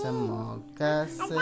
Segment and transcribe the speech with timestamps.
[0.00, 1.36] Semoga se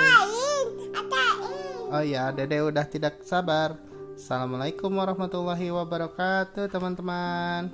[1.95, 3.79] Oh ya, Dede udah tidak sabar.
[4.19, 7.71] Assalamualaikum warahmatullahi wabarakatuh, teman-teman.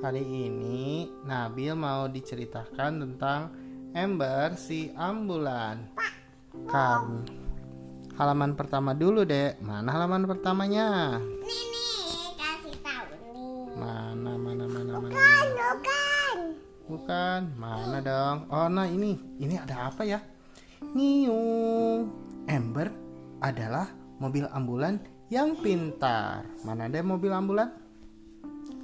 [0.00, 3.52] Hari ini Nabil mau diceritakan tentang
[3.92, 5.92] Ember si ambulan.
[6.72, 7.28] Kan
[8.16, 9.60] halaman pertama dulu, Dek.
[9.60, 11.20] Mana halaman pertamanya?
[11.20, 13.56] Nih nih kasih tahu nih.
[13.76, 15.12] Mana mana mana mana.
[15.12, 16.38] Bukan bukan.
[16.86, 18.36] Bukan, mana dong?
[18.48, 19.18] Oh, nah ini.
[19.36, 20.22] Ini ada apa ya?
[20.96, 22.08] Nyiung.
[22.46, 22.88] Ember
[23.42, 23.90] adalah
[24.22, 26.46] mobil ambulan yang pintar.
[26.62, 27.74] Mana ada mobil ambulan?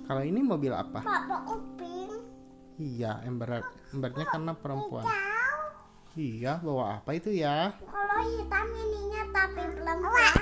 [0.02, 1.00] Kalau ini mobil apa?
[1.00, 2.10] Papa Upin.
[2.76, 3.62] Iya, Ember
[3.94, 5.06] Embernya karena perempuan.
[6.12, 7.72] Iya, bawa apa itu ya?
[7.88, 10.36] Kalau hitam ininya tapi perempuan.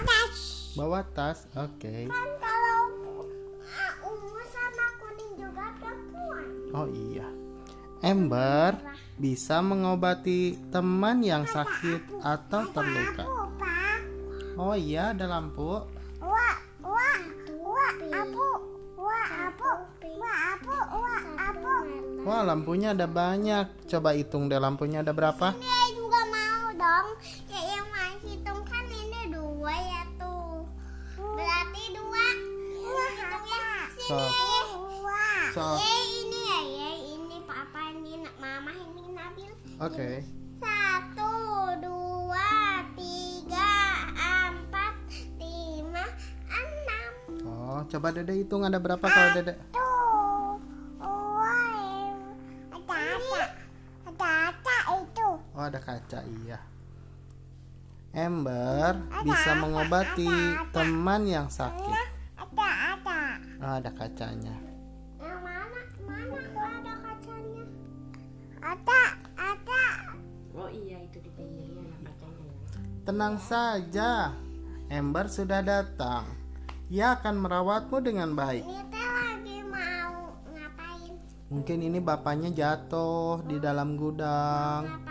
[0.75, 1.47] Bawa tas.
[1.55, 2.11] Oke.
[2.11, 2.81] Kan kalau
[3.63, 6.47] uh, ungu sama kuning juga perempuan.
[6.75, 7.29] Oh iya.
[8.03, 8.83] Ember
[9.15, 13.25] bisa mengobati teman yang sakit atau terluka.
[14.59, 15.87] Oh iya, ada lampu.
[22.31, 23.91] Wah, lampunya ada banyak.
[23.91, 25.51] Coba hitung deh lampunya ada berapa?
[25.51, 27.07] Ini juga mau dong.
[27.51, 30.63] Ya yang mau hitung kan ini dua ya tuh.
[31.19, 32.25] Berarti dua.
[32.87, 33.63] Hitungnya
[33.99, 34.07] sini.
[34.07, 34.19] So.
[34.79, 35.27] Dua.
[35.59, 35.67] So.
[35.75, 39.51] Ya ini ya ya ini papa ini mama ini Nabil.
[39.83, 40.23] Oke.
[40.63, 41.35] Satu,
[41.83, 43.75] dua, tiga,
[44.15, 44.95] empat,
[45.35, 46.07] lima,
[46.47, 47.11] enam.
[47.43, 49.59] Oh, coba Dede hitung ada berapa kalau Dede?
[49.75, 49.90] Tuh.
[55.61, 56.57] Oh, ada kaca, iya.
[58.17, 62.01] Ember bisa mengobati teman yang sakit.
[62.33, 63.21] Ada ada.
[63.61, 64.57] Oh, ada kacanya.
[65.21, 65.81] Yang mana?
[66.09, 67.65] Mana kok ada kacanya?
[68.57, 69.03] Ada,
[69.37, 69.85] ada.
[70.57, 72.81] Oh iya itu di pinggirnya ada kacanya ya.
[73.05, 74.33] Tenang saja.
[74.89, 76.25] Ember sudah datang.
[76.89, 78.65] Ia akan merawatmu dengan baik.
[78.65, 81.21] Ini teh lagi mau ngapain?
[81.53, 85.10] Mungkin ini bapaknya jatuh di dalam gudang Ngapain?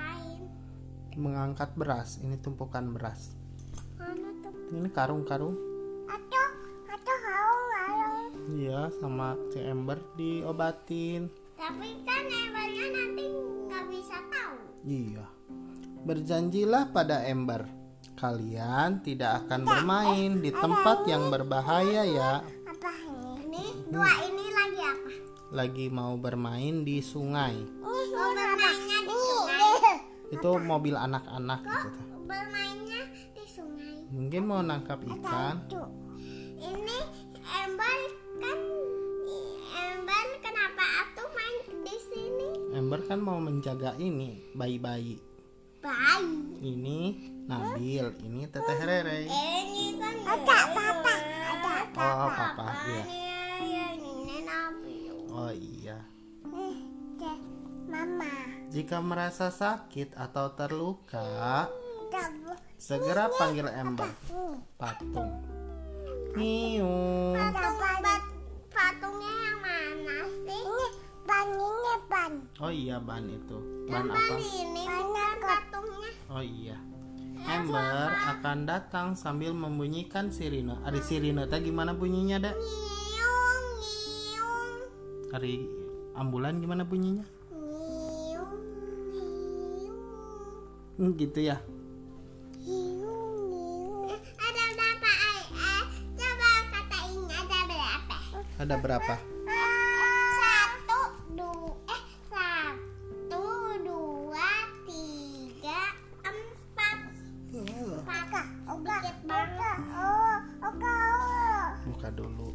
[1.18, 2.20] Mengangkat beras.
[2.22, 3.34] Ini tumpukan beras.
[4.70, 5.70] Ini karung-karung.
[8.50, 11.30] Iya, sama si Ember diobatin.
[11.54, 13.26] Tapi kan embernya nanti
[13.70, 14.58] nggak bisa tahu.
[14.90, 15.26] Iya.
[16.02, 17.70] Berjanjilah pada Ember,
[18.18, 22.42] kalian tidak akan bermain di tempat yang berbahaya ya.
[22.66, 23.46] Apa ini?
[23.46, 25.12] Ini dua ini lagi apa?
[25.54, 27.54] Lagi mau bermain di sungai.
[27.86, 28.02] Oh,
[28.34, 29.94] bermainnya di sungai.
[30.30, 31.90] Itu mobil anak-anak gitu.
[32.30, 33.02] Bermainnya
[33.34, 34.06] di sungai.
[34.14, 35.66] Mungkin mau nangkap ikan.
[36.60, 36.98] Ini
[37.40, 38.00] ember
[38.38, 38.60] kan
[39.74, 42.50] ember kenapa atuh main di sini?
[42.78, 45.18] Ember kan mau menjaga ini bayi-bayi.
[45.80, 46.38] Bayi.
[46.60, 47.00] Ini
[47.50, 49.26] Nabil, ini Teteh Rere.
[49.26, 53.04] Ini kan ada papa, ada Oh, papa, iya.
[53.66, 55.16] Ini ini Nabil.
[55.34, 55.98] Oh iya.
[57.90, 58.30] Mama.
[58.70, 61.66] Jika merasa sakit atau terluka,
[62.14, 62.54] Tabu.
[62.78, 64.06] segera panggil Ember.
[64.78, 65.42] Patung.
[68.00, 68.24] Bat
[68.70, 70.62] patungnya yang mana sih?
[70.62, 70.88] Ini
[71.26, 72.34] ban ini ban.
[72.62, 73.58] Oh iya ban itu.
[73.90, 74.38] Ban Ban apa?
[74.38, 76.10] ini bukan patungnya.
[76.30, 76.78] Oh iya.
[77.40, 80.78] Ember akan datang sambil membunyikan sirine.
[80.86, 82.54] Ada sirine teh gimana bunyinya, Dek?
[82.54, 84.72] Nyiung, nyiung,
[85.34, 85.54] Hari
[86.14, 87.26] ambulan gimana bunyinya?
[91.00, 91.64] Gitu ya.
[94.36, 95.12] Ada berapa?
[95.16, 95.84] Eh,
[96.20, 98.16] coba katain ada berapa?
[98.60, 99.16] Ada berapa?
[100.36, 101.00] Satu,
[101.40, 103.48] dua, eh satu,
[103.80, 104.52] dua,
[104.84, 105.96] tiga,
[106.28, 106.98] empat.
[107.56, 108.46] Empat.
[108.80, 109.80] Dikit banget.
[109.96, 110.38] Oh,
[110.68, 111.00] oke.
[111.96, 112.52] Buka dulu.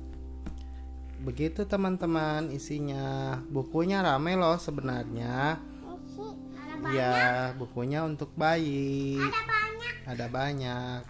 [1.25, 3.41] Begitu teman-teman isinya.
[3.49, 5.57] Bukunya rame loh sebenarnya.
[6.85, 7.01] Ada banyak.
[7.01, 9.17] Ya, bukunya untuk bayi.
[9.17, 9.95] Ada banyak.
[10.05, 11.01] Ada banyak.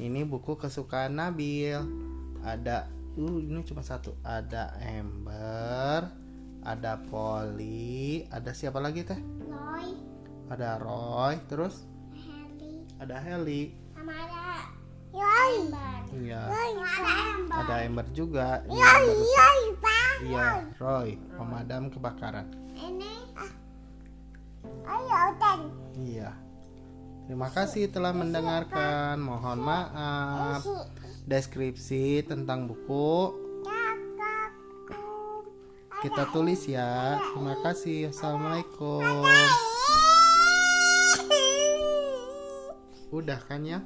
[0.00, 1.76] Ini buku kesukaan Nabil.
[2.40, 2.88] Ada
[3.20, 4.16] uh ini cuma satu.
[4.24, 6.08] Ada Ember,
[6.64, 9.20] ada Polly, ada siapa lagi teh?
[9.44, 9.92] Loy,
[10.48, 11.84] Ada Roy, terus
[12.16, 13.76] Heli, ada Heli.
[13.92, 14.64] sama ada
[15.12, 15.52] Yoy.
[16.16, 16.42] Iya.
[16.48, 17.56] Ada Ember.
[17.60, 18.48] Ada Ember juga.
[18.72, 20.12] Yoy, Pak.
[20.24, 22.48] Iya, Roy, pemadam kebakaran.
[22.72, 23.19] Ini
[24.64, 25.20] Ayo.
[26.00, 26.30] Iya.
[27.26, 29.22] Terima kasih telah mendengarkan.
[29.22, 30.62] Mohon maaf.
[31.28, 33.36] Deskripsi tentang buku.
[36.00, 37.20] Kita tulis ya.
[37.32, 38.10] Terima kasih.
[38.10, 39.04] Assalamualaikum.
[43.10, 43.82] Udah kan ya